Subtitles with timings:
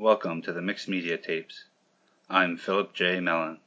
[0.00, 1.64] Welcome to the Mixed Media Tapes.
[2.30, 3.20] I'm Philip J.
[3.20, 3.58] Mellon.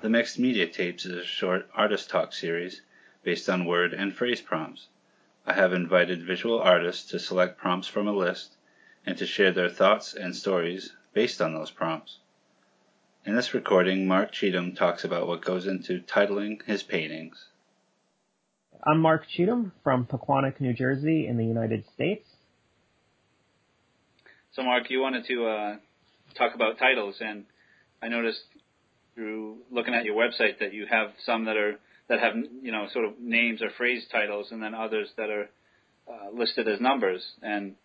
[0.00, 2.80] The Mixed Media Tapes is a short artist talk series
[3.22, 4.86] based on word and phrase prompts.
[5.44, 8.56] I have invited visual artists to select prompts from a list
[9.04, 12.20] and to share their thoughts and stories based on those prompts.
[13.26, 17.42] In this recording, Marc Cheetham talks about what goes into titling his paintings.
[18.82, 22.28] I'm Marc Cheetham from Pequannock, New Jersey, in the United States.
[24.52, 25.76] So, Marc, you wanted to uh,
[26.36, 27.46] talk about titles, and
[28.02, 28.42] I noticed
[29.14, 31.78] through looking at your website that you have some that are
[32.10, 35.48] that have you know sort of names or phrase titles, and then others that are
[36.06, 37.24] uh, listed as numbers.
[37.40, 37.76] And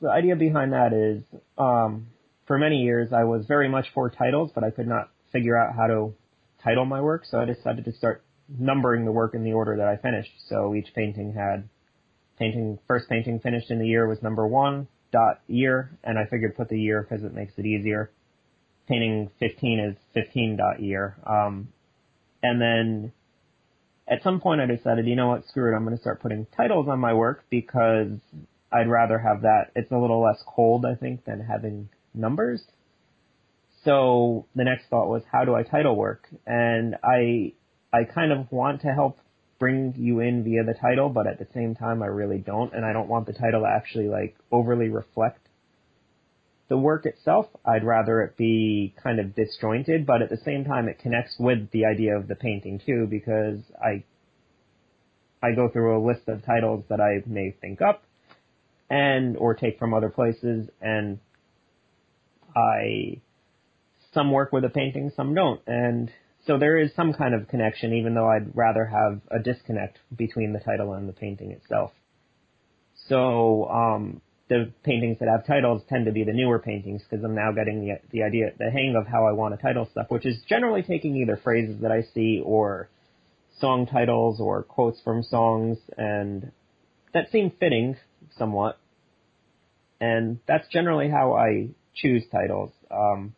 [0.00, 2.06] the idea behind that is um,
[2.48, 5.76] for many years I was very much for titles, but I could not figure out
[5.76, 6.14] how to
[6.64, 9.86] title my work, so I decided to start numbering the work in the order that
[9.86, 10.32] I finished.
[10.48, 11.68] So each painting had
[12.38, 16.56] painting first painting finished in the year was number one dot year, and I figured
[16.56, 18.10] put the year because it makes it easier.
[18.88, 21.68] Painting 15 is 15 dot year, um,
[22.42, 23.12] and then
[24.08, 26.46] at some point I decided, you know what, screw it, I'm going to start putting
[26.56, 28.08] titles on my work because
[28.72, 29.70] I'd rather have that.
[29.76, 32.62] It's a little less cold, I think, than having numbers.
[33.84, 36.28] So the next thought was, how do I title work?
[36.46, 37.54] And I,
[37.92, 39.18] I kind of want to help
[39.58, 42.84] bring you in via the title, but at the same time, I really don't, and
[42.84, 45.48] I don't want the title to actually like overly reflect
[46.68, 47.46] the work itself.
[47.64, 51.70] I'd rather it be kind of disjointed, but at the same time, it connects with
[51.70, 54.04] the idea of the painting too, because I,
[55.42, 58.04] I go through a list of titles that I may think up
[58.90, 61.18] and or take from other places and
[62.58, 63.20] I
[64.14, 66.10] some work with a painting, some don't, and
[66.46, 70.52] so there is some kind of connection, even though I'd rather have a disconnect between
[70.52, 71.92] the title and the painting itself.
[73.06, 77.34] So um, the paintings that have titles tend to be the newer paintings because I'm
[77.34, 80.26] now getting the the idea, the hang of how I want to title stuff, which
[80.26, 82.88] is generally taking either phrases that I see or
[83.60, 86.50] song titles or quotes from songs, and
[87.12, 87.96] that seem fitting
[88.38, 88.78] somewhat.
[90.00, 92.70] And that's generally how I choose titles.
[92.90, 93.34] Um,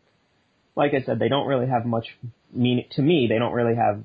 [0.77, 2.07] like I said, they don't really have much
[2.53, 3.27] meaning to me.
[3.29, 4.03] They don't really have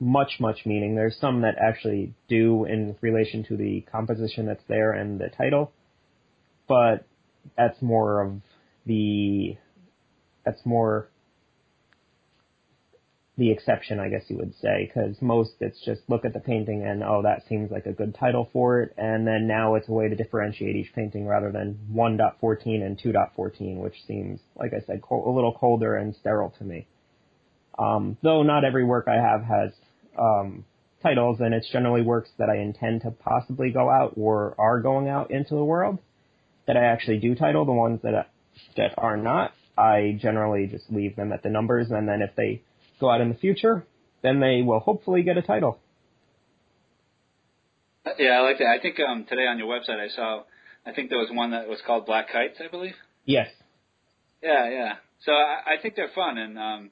[0.00, 0.94] much much meaning.
[0.94, 5.72] There's some that actually do in relation to the composition that's there and the title,
[6.68, 7.06] but
[7.56, 8.40] that's more of
[8.84, 9.56] the
[10.44, 11.08] that's more
[13.38, 16.84] the exception, I guess you would say, because most it's just look at the painting
[16.84, 19.92] and oh, that seems like a good title for it, and then now it's a
[19.92, 25.00] way to differentiate each painting rather than 1.14 and 2.14, which seems, like I said,
[25.10, 26.86] a little colder and sterile to me.
[27.78, 29.72] Um, though not every work I have has
[30.18, 30.66] um,
[31.02, 35.08] titles, and it's generally works that I intend to possibly go out or are going
[35.08, 35.98] out into the world
[36.66, 37.64] that I actually do title.
[37.64, 38.28] The ones that
[38.76, 42.60] that are not, I generally just leave them at the numbers, and then if they
[43.02, 43.84] go out in the future,
[44.22, 45.78] then they will hopefully get a title.
[48.18, 48.68] Yeah, I like that.
[48.68, 50.42] I think um, today on your website I saw,
[50.86, 52.94] I think there was one that was called Black Kites, I believe.
[53.24, 53.48] Yes.
[54.42, 54.92] Yeah, yeah.
[55.24, 56.90] So I, I think they're fun, and um,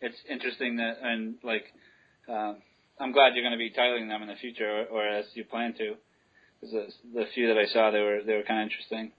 [0.00, 1.64] it's interesting that, and like,
[2.28, 2.54] uh,
[3.00, 5.44] I'm glad you're going to be titling them in the future, or, or as you
[5.44, 5.94] plan to.
[6.60, 9.12] Because the, the few that I saw, they were they were kind of interesting.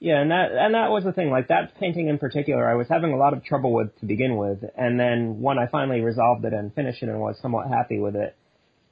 [0.00, 1.30] Yeah, and that and that was the thing.
[1.30, 4.36] Like that painting in particular, I was having a lot of trouble with to begin
[4.36, 7.98] with, and then when I finally resolved it and finished it and was somewhat happy
[7.98, 8.34] with it,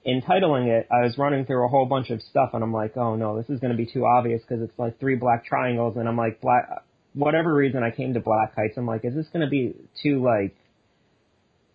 [0.05, 2.95] in titling it, I was running through a whole bunch of stuff, and I'm like,
[2.99, 5.97] oh no, this is going to be too obvious because it's like three black triangles,
[5.97, 6.85] and I'm like, black.
[7.15, 10.23] Whatever reason I came to Black Kites, I'm like, is this going to be too
[10.23, 10.55] like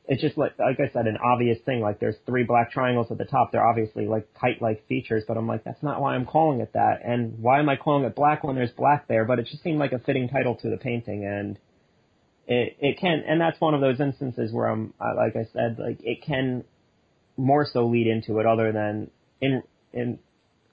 [0.05, 1.79] it's just like like I said, an obvious thing.
[1.79, 3.51] Like there's three black triangles at the top.
[3.51, 7.01] They're obviously like kite-like features, but I'm like, that's not why I'm calling it that.
[7.05, 9.23] And why am I calling it black when there's black there?
[9.23, 11.57] But it just seemed like a fitting title to the painting, and
[12.47, 13.23] it it can.
[13.25, 16.65] And that's one of those instances where I'm like I said, like it can
[17.37, 19.09] more so lead into it, other than
[19.39, 19.63] in
[19.93, 20.19] in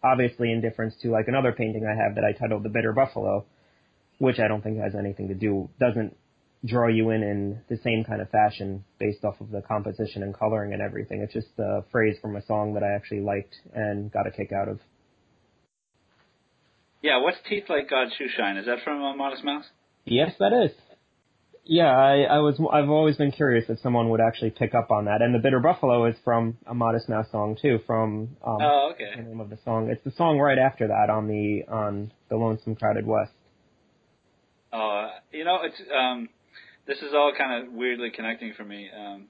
[0.03, 3.44] obviously in difference to like another painting I have that I titled the Bitter Buffalo,
[4.19, 6.17] which I don't think has anything to do doesn't
[6.65, 10.37] draw you in in the same kind of fashion based off of the composition and
[10.37, 11.23] coloring and everything.
[11.23, 14.53] It's just a phrase from a song that I actually liked and got a kick
[14.53, 14.79] out of.
[17.03, 18.59] Yeah, what's Teeth Like God's Shoe Shine?
[18.59, 19.65] Is that from uh, Modest Mouse?
[20.05, 20.71] Yes, that is.
[21.65, 22.61] Yeah, I, I was.
[22.73, 25.23] I've always been curious if someone would actually pick up on that.
[25.23, 27.79] And the Bitter Buffalo is from a Modest Mouse song too.
[27.87, 29.11] From um, oh, okay.
[29.17, 29.89] The name of the song.
[29.89, 33.33] It's the song right after that on the on the Lonesome Crowded West.
[34.73, 36.29] Oh, uh, you know, it's um,
[36.91, 38.91] this is all kind of weirdly connecting for me.
[38.91, 39.27] Um,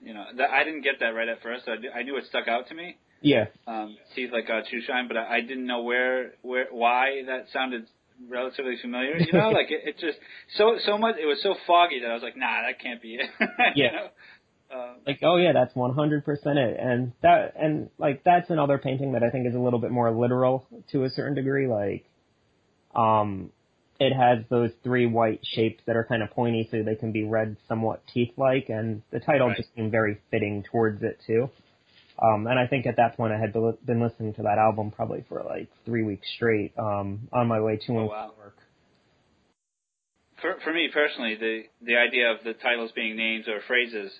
[0.00, 1.68] you know, that I didn't get that right at first.
[1.68, 2.96] I, I knew it stuck out to me.
[3.20, 3.46] Yeah.
[3.66, 7.46] Um, teeth like God shoe shine, but I, I didn't know where where why that
[7.52, 7.86] sounded
[8.28, 9.18] relatively familiar.
[9.18, 10.18] You know, like it, it just
[10.56, 11.16] so so much.
[11.22, 13.30] It was so foggy that I was like, nah, that can't be it.
[13.76, 13.84] Yeah.
[13.84, 14.08] you know?
[14.74, 19.22] Um, like oh yeah that's 100% it and that and like that's another painting that
[19.22, 22.06] i think is a little bit more literal to a certain degree like
[22.94, 23.50] um
[24.02, 27.24] it has those three white shapes that are kind of pointy so they can be
[27.24, 29.56] read somewhat teeth like and the title Right.
[29.56, 31.48] just seemed very fitting towards it too
[32.22, 34.90] um and i think at that point i had been been listening to that album
[34.90, 38.32] probably for like three weeks straight um on my way to Oh, and wow.
[38.38, 38.56] work
[40.42, 44.12] for for me personally, the the idea of the titles being names or phrases,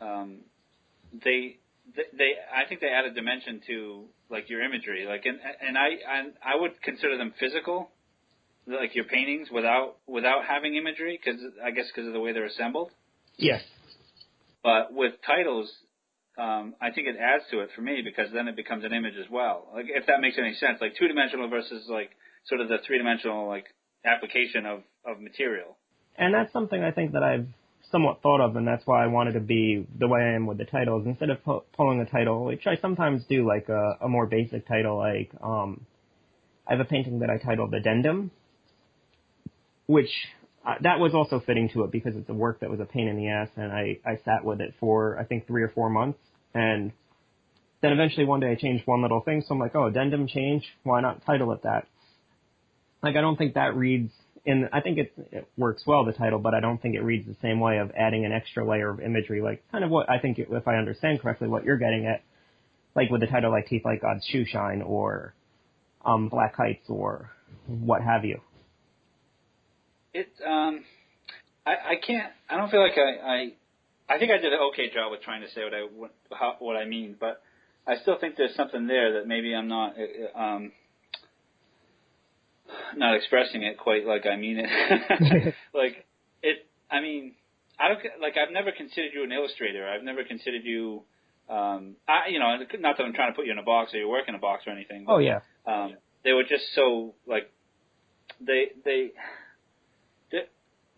[0.00, 0.40] um,
[1.24, 1.56] they
[1.94, 5.06] they, they I think they add a dimension to like your imagery.
[5.08, 7.90] Like and and I I, I would consider them physical,
[8.66, 12.46] like your paintings without without having imagery because I guess because of the way they're
[12.46, 12.90] assembled.
[13.36, 13.62] yes
[14.62, 15.70] But with titles,
[16.38, 19.14] um, I think it adds to it for me because then it becomes an image
[19.18, 19.68] as well.
[19.72, 22.10] Like if that makes any sense, like two dimensional versus like
[22.46, 23.66] sort of the three dimensional like
[24.04, 25.76] application of of material.
[26.18, 27.46] And that's something I think that I've
[27.90, 30.58] somewhat thought of, and that's why I wanted to be the way I am with
[30.58, 31.06] the titles.
[31.06, 34.66] Instead of pu- pulling a title, which I sometimes do, like a, a more basic
[34.66, 35.86] title, like um,
[36.66, 38.30] I have a painting that I titled Addendum,
[39.86, 40.10] which
[40.66, 43.08] uh, that was also fitting to it because it's a work that was a pain
[43.08, 45.88] in the ass, and I I sat with it for I think three or four
[45.88, 46.18] months,
[46.54, 46.92] and
[47.82, 50.64] then eventually one day I changed one little thing, so I'm like, oh, addendum change,
[50.82, 51.86] why not title it that?
[53.02, 54.10] Like I don't think that reads
[54.44, 54.68] in.
[54.72, 57.36] I think it, it works well the title, but I don't think it reads the
[57.40, 60.38] same way of adding an extra layer of imagery, like kind of what I think
[60.38, 62.22] if I understand correctly what you're getting at,
[62.96, 65.34] like with the title like Teeth Like God's Shoe Shine or
[66.04, 67.30] um Black Kites or
[67.66, 68.40] what have you.
[70.16, 70.84] It um,
[71.66, 72.32] I I can't.
[72.48, 75.42] I don't feel like I I I think I did an okay job with trying
[75.42, 77.42] to say what I what, how, what I mean, but
[77.86, 80.72] I still think there's something there that maybe I'm not uh, um
[82.96, 84.68] not expressing it quite like I mean it.
[85.74, 86.06] like
[86.42, 86.66] it.
[86.90, 87.34] I mean,
[87.78, 88.34] I don't like.
[88.36, 89.86] I've never considered you an illustrator.
[89.86, 91.02] I've never considered you.
[91.50, 93.98] Um, I you know not that I'm trying to put you in a box or
[93.98, 95.04] you work in a box or anything.
[95.04, 95.40] But, Oh yeah.
[95.66, 97.50] um, they were just so like
[98.40, 99.10] they they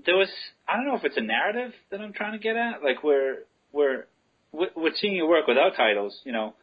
[0.07, 0.29] there was
[0.67, 3.39] I don't know if it's a narrative that I'm trying to get at like where
[3.73, 4.07] where
[4.53, 6.55] with, with seeing your work without titles you know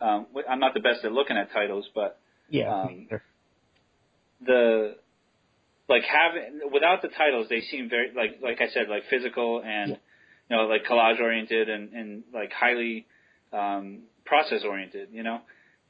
[0.00, 2.18] um, I'm not the best at looking at titles but
[2.48, 2.82] Yeah.
[2.82, 3.08] Um,
[4.44, 4.96] the
[5.88, 9.90] like having without the titles they seem very like like I said like physical and
[9.90, 9.96] Yeah.
[10.50, 13.06] you know like collage oriented and and like highly
[13.52, 15.40] um, process oriented you know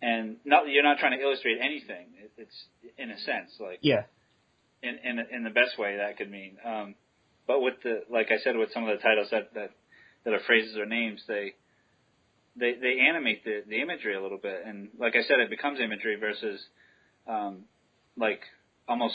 [0.02, 2.64] and not you're not trying to illustrate anything it, it's
[2.98, 4.02] in a sense like yeah.
[4.82, 6.94] In in in the best way that could mean um,
[7.46, 9.70] but with the like I said with some of the titles that that
[10.24, 11.54] that are phrases or names they
[12.56, 15.80] they they animate the the imagery a little bit and like I said it becomes
[15.80, 16.60] imagery versus
[17.26, 17.64] um,
[18.16, 18.40] like
[18.88, 19.14] almost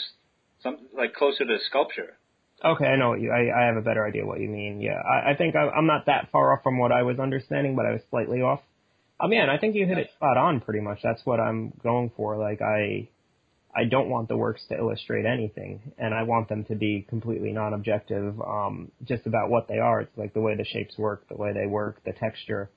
[0.62, 2.18] some like closer to sculpture
[2.64, 3.32] Okay, I know what you.
[3.32, 4.82] I, I have a better idea what you mean.
[4.82, 7.76] Yeah, I, I think I, I'm not that far off from what I was understanding,
[7.76, 8.62] but I was slightly off.
[9.20, 10.62] Oh man, I think you hit it spot on.
[10.62, 12.36] Pretty much, that's what I'm going for.
[12.38, 13.10] Like I,
[13.78, 17.52] I don't want the works to illustrate anything, and I want them to be completely
[17.52, 20.02] non-objective, um, just about what they are.
[20.02, 22.72] It's like the way the shapes work, the way they work, the texture,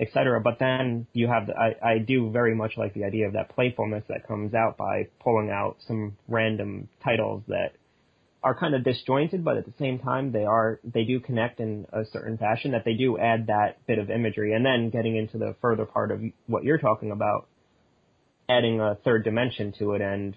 [0.00, 0.40] etc.
[0.40, 3.50] But then you have, the, I, I do very much like the idea of that
[3.54, 7.72] playfulness that comes out by pulling out some random titles that
[8.42, 11.86] are kind of disjointed, but at the same time they are they do connect in
[11.92, 15.36] a certain fashion that they do add that bit of imagery, and then getting into
[15.36, 17.46] the further part of what you're talking about,
[18.48, 20.34] adding a third dimension to it, and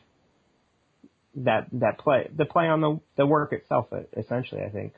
[1.44, 4.62] that that play the play on the the work itself, essentially.
[4.64, 4.94] I think.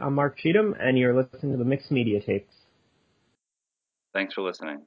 [0.00, 2.54] I'm Marc Cheetham, and you're listening to the Mixed Media Tapes.
[4.12, 4.82] Thanks for listening.